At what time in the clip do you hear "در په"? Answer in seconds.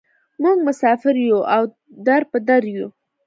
2.05-2.37